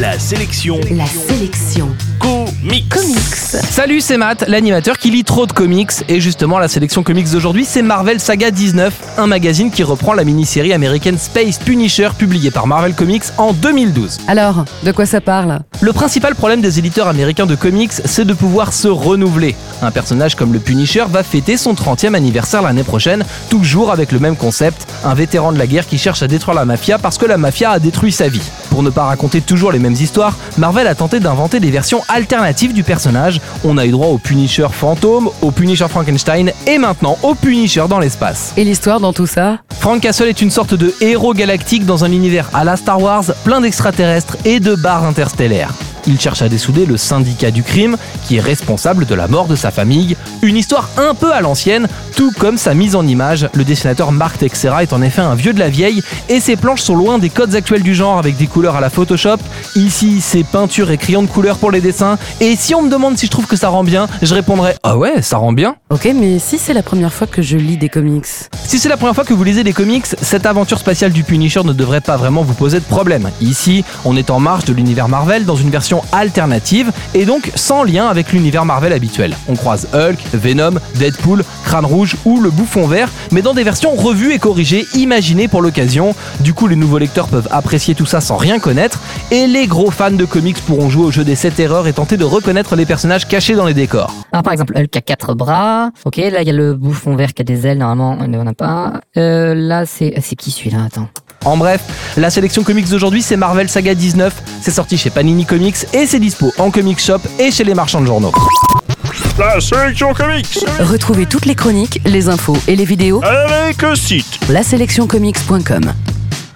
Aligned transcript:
La 0.00 0.18
sélection. 0.18 0.80
La 0.92 1.04
sélection 1.04 1.94
comics. 2.20 2.88
comics. 2.88 3.20
Salut, 3.70 4.00
c'est 4.00 4.16
Matt, 4.16 4.44
l'animateur 4.46 4.98
qui 4.98 5.10
lit 5.10 5.24
trop 5.24 5.46
de 5.46 5.52
comics. 5.52 5.90
Et 6.08 6.20
justement, 6.20 6.58
la 6.58 6.68
sélection 6.68 7.02
comics 7.02 7.30
d'aujourd'hui, 7.30 7.64
c'est 7.64 7.82
Marvel 7.82 8.20
Saga 8.20 8.50
19, 8.50 8.92
un 9.18 9.26
magazine 9.26 9.70
qui 9.70 9.82
reprend 9.82 10.12
la 10.12 10.24
mini-série 10.24 10.72
américaine 10.72 11.18
Space 11.18 11.58
Punisher 11.58 12.10
publiée 12.16 12.50
par 12.50 12.66
Marvel 12.66 12.94
Comics 12.94 13.24
en 13.38 13.52
2012. 13.52 14.18
Alors, 14.28 14.64
de 14.84 14.92
quoi 14.92 15.06
ça 15.06 15.20
parle? 15.20 15.60
Le 15.80 15.92
principal 15.92 16.34
problème 16.34 16.60
des 16.60 16.78
éditeurs 16.78 17.08
américains 17.08 17.46
de 17.46 17.54
comics, 17.54 17.92
c'est 18.04 18.24
de 18.24 18.34
pouvoir 18.34 18.72
se 18.72 18.88
renouveler. 18.88 19.56
Un 19.82 19.90
personnage 19.90 20.34
comme 20.34 20.52
le 20.52 20.58
Punisher 20.58 21.04
va 21.08 21.22
fêter 21.22 21.56
son 21.56 21.72
30e 21.72 22.14
anniversaire 22.14 22.62
l'année 22.62 22.84
prochaine, 22.84 23.24
toujours 23.48 23.90
avec 23.90 24.12
le 24.12 24.18
même 24.18 24.36
concept, 24.36 24.86
un 25.04 25.14
vétéran 25.14 25.52
de 25.52 25.58
la 25.58 25.66
guerre 25.66 25.86
qui 25.86 25.98
cherche 25.98 26.22
à 26.22 26.28
détruire 26.28 26.54
la 26.54 26.66
mafia 26.66 26.98
parce 26.98 27.16
que 27.18 27.26
la 27.26 27.38
mafia 27.38 27.70
a 27.70 27.78
détruit 27.78 28.12
sa 28.12 28.28
vie. 28.28 28.42
Pour 28.68 28.82
ne 28.82 28.90
pas 28.90 29.04
raconter 29.04 29.40
toujours 29.40 29.72
les 29.72 29.78
mêmes 29.78 29.94
histoires, 29.94 30.36
Marvel 30.58 30.86
a 30.86 30.94
tenté 30.94 31.18
d'inventer 31.18 31.58
des 31.58 31.70
versions 31.70 32.02
alternatives 32.10 32.72
du 32.72 32.82
personnage. 32.82 33.40
On 33.64 33.78
a 33.78 33.86
eu 33.86 33.90
droit 33.90 34.08
au 34.08 34.18
Punisher 34.18 34.66
fantôme, 34.70 35.30
au 35.42 35.50
Punisher 35.50 35.88
Frankenstein 35.88 36.52
et 36.66 36.78
maintenant 36.78 37.16
au 37.22 37.34
Punisher 37.34 37.84
dans 37.88 37.98
l'espace. 37.98 38.52
Et 38.56 38.64
l'histoire 38.64 39.00
dans 39.00 39.12
tout 39.12 39.26
ça 39.26 39.58
Frank 39.80 40.00
Castle 40.00 40.28
est 40.28 40.42
une 40.42 40.50
sorte 40.50 40.74
de 40.74 40.94
héros 41.00 41.32
galactique 41.32 41.86
dans 41.86 42.04
un 42.04 42.12
univers 42.12 42.50
à 42.52 42.64
la 42.64 42.76
Star 42.76 43.00
Wars, 43.00 43.24
plein 43.44 43.60
d'extraterrestres 43.60 44.36
et 44.44 44.60
de 44.60 44.74
barres 44.74 45.04
interstellaires. 45.04 45.72
Il 46.10 46.18
cherche 46.18 46.42
à 46.42 46.48
dessouder 46.48 46.86
le 46.86 46.96
syndicat 46.96 47.52
du 47.52 47.62
crime, 47.62 47.96
qui 48.26 48.36
est 48.36 48.40
responsable 48.40 49.06
de 49.06 49.14
la 49.14 49.28
mort 49.28 49.46
de 49.46 49.54
sa 49.54 49.70
famille. 49.70 50.16
Une 50.42 50.56
histoire 50.56 50.88
un 50.96 51.14
peu 51.14 51.32
à 51.32 51.40
l'ancienne, 51.40 51.86
tout 52.16 52.32
comme 52.36 52.58
sa 52.58 52.74
mise 52.74 52.96
en 52.96 53.06
image. 53.06 53.48
Le 53.54 53.62
dessinateur 53.62 54.10
Mark 54.10 54.36
Texera 54.38 54.82
est 54.82 54.92
en 54.92 55.02
effet 55.02 55.20
un 55.20 55.36
vieux 55.36 55.52
de 55.52 55.60
la 55.60 55.68
vieille, 55.68 56.02
et 56.28 56.40
ses 56.40 56.56
planches 56.56 56.80
sont 56.80 56.96
loin 56.96 57.18
des 57.18 57.30
codes 57.30 57.54
actuels 57.54 57.84
du 57.84 57.94
genre 57.94 58.18
avec 58.18 58.36
des 58.36 58.48
couleurs 58.48 58.74
à 58.74 58.80
la 58.80 58.90
Photoshop. 58.90 59.36
Ici, 59.76 60.20
c'est 60.20 60.42
peinture 60.42 60.90
et 60.90 60.98
crayon 60.98 61.22
de 61.22 61.28
couleur 61.28 61.58
pour 61.58 61.70
les 61.70 61.80
dessins. 61.80 62.18
Et 62.40 62.56
si 62.56 62.74
on 62.74 62.82
me 62.82 62.90
demande 62.90 63.16
si 63.16 63.26
je 63.26 63.30
trouve 63.30 63.46
que 63.46 63.56
ça 63.56 63.68
rend 63.68 63.84
bien, 63.84 64.08
je 64.20 64.34
répondrai 64.34 64.74
Ah 64.82 64.98
ouais, 64.98 65.22
ça 65.22 65.36
rend 65.36 65.52
bien. 65.52 65.76
Ok, 65.90 66.08
mais 66.12 66.40
si 66.40 66.58
c'est 66.58 66.74
la 66.74 66.82
première 66.82 67.12
fois 67.12 67.28
que 67.28 67.40
je 67.40 67.56
lis 67.56 67.76
des 67.76 67.88
comics. 67.88 68.26
Si 68.66 68.80
c'est 68.80 68.88
la 68.88 68.96
première 68.96 69.14
fois 69.14 69.24
que 69.24 69.32
vous 69.32 69.44
lisez 69.44 69.62
des 69.62 69.72
comics, 69.72 70.06
cette 70.20 70.46
aventure 70.46 70.78
spatiale 70.78 71.12
du 71.12 71.22
Punisher 71.22 71.62
ne 71.62 71.72
devrait 71.72 72.00
pas 72.00 72.16
vraiment 72.16 72.42
vous 72.42 72.54
poser 72.54 72.80
de 72.80 72.84
problème. 72.84 73.30
Ici, 73.40 73.84
on 74.04 74.16
est 74.16 74.30
en 74.30 74.40
marge 74.40 74.64
de 74.64 74.72
l'univers 74.72 75.08
Marvel 75.08 75.44
dans 75.44 75.56
une 75.56 75.70
version 75.70 75.99
alternative 76.12 76.92
et 77.14 77.24
donc 77.24 77.50
sans 77.54 77.84
lien 77.84 78.06
avec 78.06 78.32
l'univers 78.32 78.64
Marvel 78.64 78.92
habituel. 78.92 79.36
On 79.48 79.54
croise 79.54 79.88
Hulk, 79.92 80.18
Venom, 80.32 80.78
Deadpool, 80.96 81.44
Crâne 81.64 81.84
Rouge 81.84 82.16
ou 82.24 82.40
le 82.40 82.50
Bouffon 82.50 82.86
Vert, 82.86 83.08
mais 83.32 83.42
dans 83.42 83.54
des 83.54 83.64
versions 83.64 83.94
revues 83.94 84.32
et 84.32 84.38
corrigées, 84.38 84.86
imaginées 84.94 85.48
pour 85.48 85.62
l'occasion. 85.62 86.14
Du 86.40 86.54
coup, 86.54 86.66
les 86.66 86.76
nouveaux 86.76 86.98
lecteurs 86.98 87.28
peuvent 87.28 87.48
apprécier 87.50 87.94
tout 87.94 88.06
ça 88.06 88.20
sans 88.20 88.36
rien 88.36 88.58
connaître 88.58 89.00
et 89.30 89.46
les 89.46 89.66
gros 89.66 89.90
fans 89.90 90.10
de 90.10 90.24
comics 90.24 90.60
pourront 90.62 90.90
jouer 90.90 91.04
au 91.04 91.10
jeu 91.10 91.24
des 91.24 91.34
7 91.34 91.58
erreurs 91.60 91.86
et 91.86 91.92
tenter 91.92 92.16
de 92.16 92.24
reconnaître 92.24 92.76
les 92.76 92.86
personnages 92.86 93.26
cachés 93.26 93.54
dans 93.54 93.66
les 93.66 93.74
décors. 93.74 94.12
Par 94.30 94.52
exemple, 94.52 94.74
Hulk 94.76 94.96
a 94.96 95.00
quatre 95.00 95.34
bras. 95.34 95.90
Ok, 96.04 96.16
là 96.16 96.42
il 96.42 96.46
y 96.46 96.50
a 96.50 96.54
le 96.54 96.74
bouffon 96.74 97.16
vert 97.16 97.34
qui 97.34 97.42
a 97.42 97.44
des 97.44 97.66
ailes. 97.66 97.78
Normalement, 97.78 98.16
on 98.20 98.28
n'en 98.28 98.46
a 98.46 98.54
pas. 98.54 99.00
Euh, 99.16 99.54
là 99.54 99.86
c'est 99.86 100.14
c'est 100.20 100.36
qui 100.36 100.50
celui-là? 100.50 100.84
Attends. 100.86 101.08
En 101.46 101.56
bref, 101.56 101.80
la 102.18 102.28
sélection 102.28 102.62
comics 102.62 102.88
d'aujourd'hui, 102.90 103.22
c'est 103.22 103.36
Marvel 103.36 103.68
Saga 103.68 103.94
19. 103.94 104.42
C'est 104.60 104.70
sorti 104.70 104.98
chez 104.98 105.08
Panini 105.08 105.46
Comics 105.46 105.86
et 105.94 106.06
c'est 106.06 106.18
dispo 106.20 106.52
en 106.58 106.70
comic 106.70 107.00
shop 107.00 107.20
et 107.38 107.50
chez 107.50 107.64
les 107.64 107.74
marchands 107.74 108.02
de 108.02 108.06
journaux. 108.06 108.32
La 109.38 109.58
sélection 109.58 110.12
comics. 110.12 110.58
Retrouvez 110.80 111.24
toutes 111.24 111.46
les 111.46 111.54
chroniques, 111.54 112.00
les 112.04 112.28
infos 112.28 112.58
et 112.68 112.76
les 112.76 112.84
vidéos 112.84 113.22
Avec 113.24 113.82
un 113.82 113.94
site. 113.94 114.38
laselectioncomics.com. 114.50 115.92